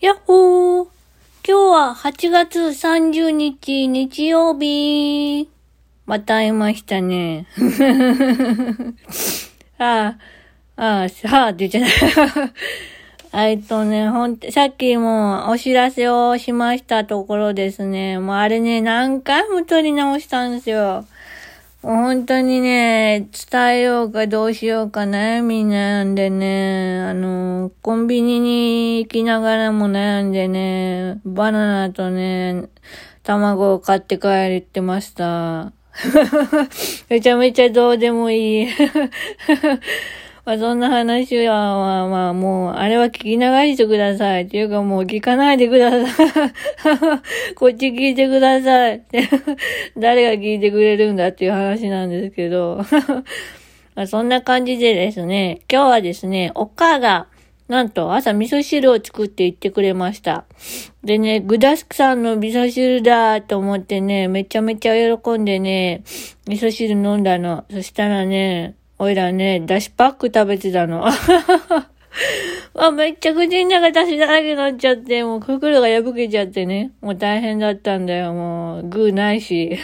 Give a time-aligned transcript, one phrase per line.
[0.00, 0.88] やっほー
[1.46, 5.50] 今日は8月30日日曜日。
[6.06, 7.46] また会いましたね。
[9.78, 10.16] あ
[10.78, 12.50] あ、ああ、さあって言っちゃっ
[13.30, 13.44] た。
[13.44, 18.18] えっとね、ほん、さっきもお知らせをしましたところですね。
[18.18, 21.04] もうあれね、何回も撮り直したんですよ。
[21.82, 32.68] 本当にね、伝えようかどうしようか悩み悩んでね、あの、コンビニに行きながらも悩んでね、バナナとね、
[33.22, 35.72] 卵を買って帰ってました。
[37.08, 38.68] めちゃめちゃどうでもいい。
[40.44, 44.44] まあそんな話は、まあまあもう、あれは聞き流してください。
[44.44, 46.52] っていうかもう聞かないでください。
[47.56, 49.02] こっち聞いてください。
[49.98, 52.84] 誰が聞いてくれるんだっていう話なんですけど。
[53.94, 57.26] まあそんな感じでですね、今日はですね、お母が、
[57.68, 60.44] なんと朝味噌汁を作って言ってくれました。
[61.04, 66.02] でね、具だくさんの味噌汁だと思ってね、めちゃめちゃ喜んでね、
[66.48, 67.64] 味噌汁飲んだの。
[67.70, 71.06] そしたらね、おいらね、だしパック食べてたの。
[72.76, 76.90] あ、めっちゃ口の中だしだらけになっちゃって、もう袋が破けちゃってね。
[77.00, 78.82] もう大変だったんだよ、もう。
[78.90, 79.78] グーないし。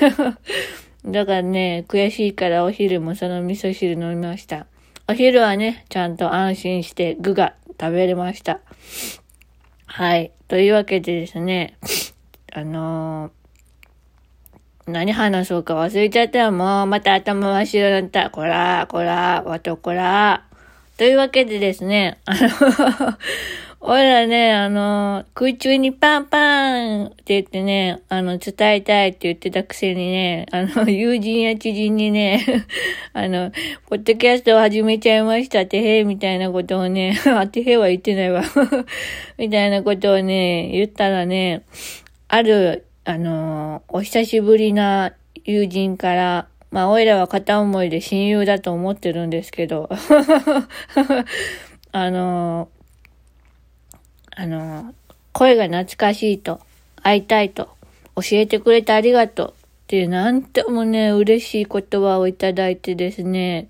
[1.06, 4.66] だからね、悔しいからお昼もその味噌汁飲みました。
[5.08, 8.60] お昼はね、ちゃんと安心して具が食べれました。
[9.86, 10.30] はい。
[10.46, 11.78] というわけでですね、
[12.52, 13.30] あの
[14.86, 16.52] 何話そうか忘れちゃったよ。
[16.52, 18.30] もう、また頭真っ白だった。
[18.30, 20.44] こら、こら、わとこら。
[20.96, 23.18] というわけでですね、あの、
[23.88, 32.44] 俺らね、あの、空中にパンパンって言ってね、あの、伝えたいって言ってたくせにね、あの、 友人や知人にね、
[33.12, 33.50] あの、
[33.90, 38.42] ポッドキャストを始めちゃいましたてへみたいなことをね、あてへは言ってないわ。
[39.36, 41.62] みたいなことをね、言ったらね、
[42.28, 45.12] ある、あの、お久しぶりな
[45.44, 49.88] 友人から、まあ、おいらは片思いで親友だと思ってるんですけど、
[51.92, 52.68] あの、
[54.34, 54.92] あの、
[55.32, 56.58] 声が懐かしいと、
[57.00, 57.68] 会いたいと、
[58.16, 59.52] 教えてくれてありがとうっ
[59.86, 63.68] ていう、なんともね、嬉しい言葉をいただいてですね、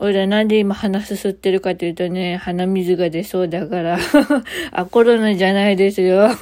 [0.00, 3.98] 俺らなんで今鼻すすってるかというとね、鼻水が出そうだから。
[4.70, 6.28] あ、コロナじゃないですよ。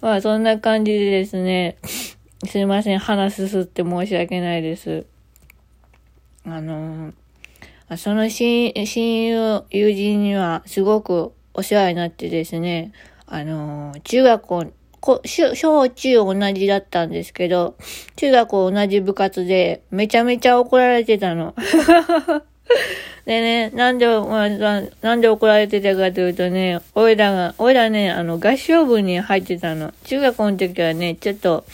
[0.00, 1.76] まあそんな感じでですね、
[2.46, 5.06] すいません、鼻すすって申し訳ないです。
[6.44, 12.92] あのー、その親友、友人にはすごくお世話になってですね、
[13.26, 14.72] あのー、中学校、
[15.02, 17.76] 小小中同じだったんですけど、
[18.16, 21.54] 中学校同じ部活でめちゃめちゃ怒られてたの。
[23.26, 29.92] でね、なんで、まあ、ななんで怒られてたかというとね、おいらが、おいらね、あの、合唱部に入ってたの。
[30.04, 31.64] 中学校の時はね、ちょっと、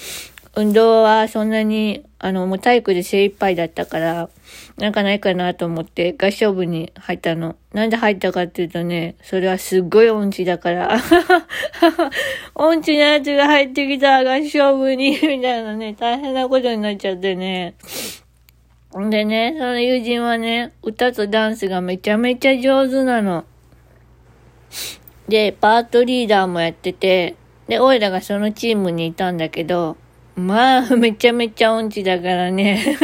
[0.59, 4.29] 運動はそんなに、あの、もう体育で精一杯だったから、
[4.77, 7.55] なんかないかなと思って合唱部に入ったの。
[7.73, 10.99] なんで入ったかっていうとね、それはすっごい音痴だから。
[12.57, 17.77] 音痴なやつが入ってきた合唱部に、 みたいなね、大変なことになっちゃってね。
[18.99, 23.45] んでね、その友人はね、歌とダンスがめちゃめちゃ上手なの。
[25.29, 27.37] で、パートリーダーもやってて、
[27.69, 29.97] で、オイラがそのチームにいたんだけど、
[30.39, 32.97] まあ、めちゃめちゃ音痴だからね。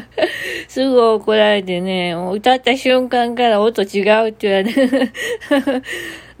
[0.68, 5.12] すぐ怒られてね、歌った瞬間から音違うって言われて。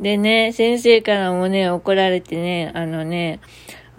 [0.00, 3.40] でね、先生からもね、怒られてね、あのね、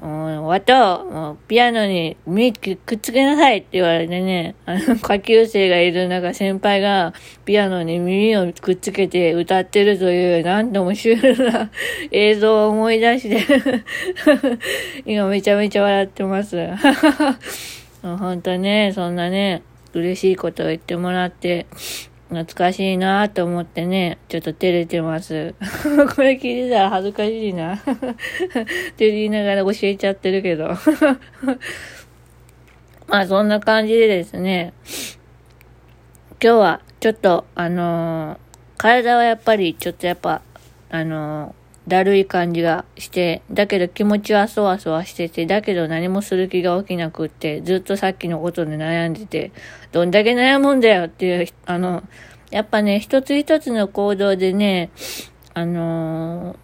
[0.01, 7.13] う、わと、もう、ピアノに耳くっつけなさいって言われてね、あの、 下級生がいる中、先輩が
[7.45, 11.69] ピアノに耳をくっつけて歌ってるという、なんともシュールな
[12.11, 13.45] 映像を思い出して、
[15.05, 16.57] 今めちゃめちゃ笑ってます。
[18.01, 21.65] 本当ね、そんなね、嬉しいことを言ってもらって、
[22.29, 25.55] 懐かしいなぁと思ってね、ちょっと照れてます。
[26.15, 27.73] これ聞いてたら恥ずかしいな。
[27.75, 27.79] っ
[28.95, 30.67] て言いながら教えちゃってるけど。
[33.07, 34.73] まあそんな感じでですね、
[36.41, 38.37] 今日はちょっとあのー
[38.77, 40.41] 体はやっぱりちょっとやっぱ、
[40.89, 41.58] あのー
[41.89, 49.51] だるい感じがして、だけど気持ちはそわそわしてて、だけど何もする気が起きなくって、ずっとさっきのことで悩んでて、
[49.91, 52.03] どんだけ悩むんだよっていう、あの、
[52.51, 54.91] やっぱね、一つ一つの行動でね、
[55.53, 56.57] あのー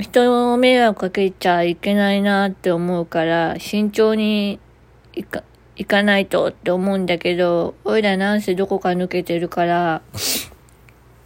[0.00, 4.60] 人を迷惑かけちゃいけないなって思うから、慎重に
[5.12, 5.42] いか、
[5.74, 10.02] いかないとって思うんだけど、おいらなんせどこか抜けてるから、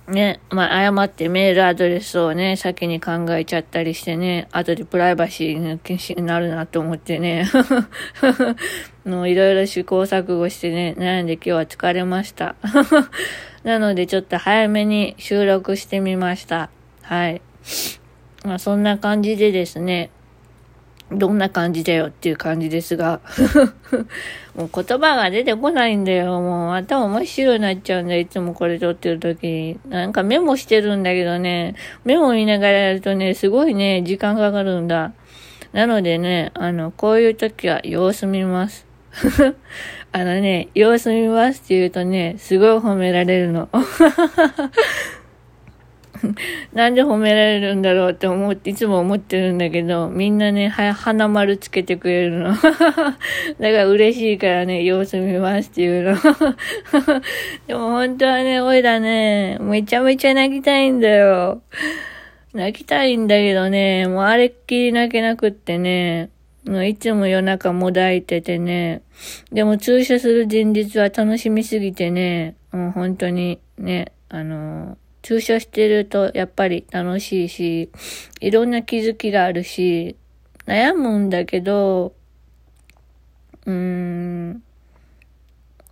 [0.08, 7.48] ね、まあ、誤ってメールアドレスをね、先に考えちゃったりしてね、後でプライバシーになるなと思ってね、
[9.06, 12.56] もういろいろ試行錯誤してね、悩んで今日は疲れました。
[13.62, 16.68] なのでちょっと早めに収録してみました。
[17.02, 17.40] はい。
[18.44, 20.10] まあそんな感じでですね、
[21.18, 23.20] どんな感じだよっていう感じですが
[24.54, 26.40] もう言葉が出てこないんだよ。
[26.40, 28.16] もう頭真っ白になっちゃうんだ。
[28.16, 29.80] いつもこれ撮ってる時に。
[29.88, 31.74] なんかメモしてるんだけどね、
[32.04, 35.12] メモ見ながらやるとね、すごいね、時間かかるんだ。
[35.72, 38.86] なのでね、あの、こういう時は様子見ます。
[40.12, 43.70] あのね、様子見ますって言うとね、すごい褒められるの。
[46.72, 52.54] なんで褒められるんだろうって思って、いつも思ってるんだけど、みんなね、は、花丸つけてくれるの。
[52.54, 53.16] だか
[53.58, 56.16] ら嬉しいからね、様子見ますっていうの。
[57.66, 61.62] でも本当はね、おいらね、めちゃめちゃ泣きたいんだよ。
[62.54, 66.28] 泣きたいんだけどね、もうあれっきり泣けなくってね、
[66.86, 69.02] いつも夜中もだいててね、
[69.50, 77.90] でも注射する前日は楽しみすぎてね、もう本当にね、あの注射してるとやっぱり楽しいし、
[78.40, 80.16] いろんな気づきがあるし、
[80.66, 82.12] 悩むんだけど、
[83.66, 84.62] うーん、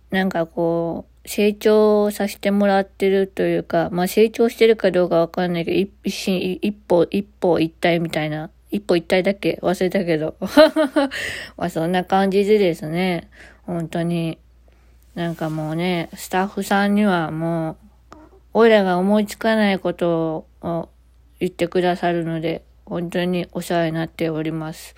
[0.09, 9.59] なんかこう、成長させてもらってるというか、まあ成長してるかどうかわかんないけど、一一一歩、一歩一体みたいな、一歩一体だけ？
[9.61, 10.35] 忘れたけど。
[11.57, 13.29] まあそんな感じでですね、
[13.63, 14.37] 本当に、
[15.13, 17.77] なんかもうね、スタッフさんにはもう、
[18.53, 20.89] おいらが思いつかないことを
[21.39, 24.95] 言ってくださるので、本当にお世話になっております。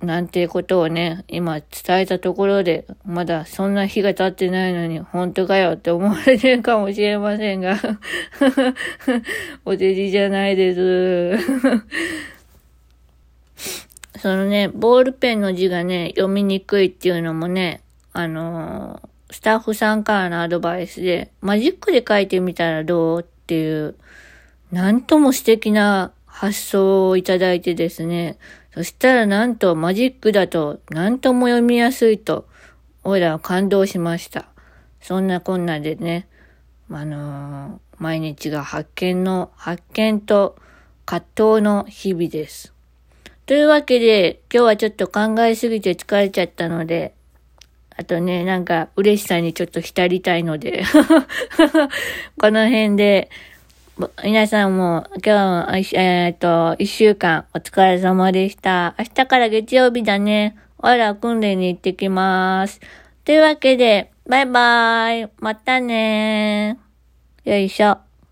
[0.00, 7.78] なんてことをね、今伝えたところで、まだそんな日が経ってないのに、本当かよって思われてるかもしれませんが、
[9.66, 11.38] お手じじゃないです。
[14.18, 17.82] そのね、ボールペンの字がね、読みにくいっていうのもね、
[18.12, 23.96] あのースタッフさんからのアドバイスで、マジックで書いてみたらどうっていう、
[24.70, 28.38] なんとも素敵な発想をいただいてですね、
[28.74, 32.46] そしたらなんとマジックだとなんとも読みやすいと、
[33.04, 34.46] おいらは感動しました。
[35.00, 36.28] そんなこんなでね、
[36.90, 40.56] あのー、毎日が発見の、発見と
[41.06, 42.74] 葛藤の日々です。
[43.46, 47.14] というわけで、今日はちょっと考えすぎて疲れちゃったので、
[47.96, 50.84] あとね、なんか嬉しさにちょっと浸りたいので
[52.40, 53.30] この辺で、
[54.24, 58.94] 皆さんも今日、えっ、と、一週間お疲れ様でした。
[58.98, 60.56] 明日から月曜日だね。
[60.78, 62.80] おいら訓練に行ってきます。
[63.24, 65.30] というわけで、バイバイ。
[65.38, 66.78] またね
[67.44, 68.11] よいしょ。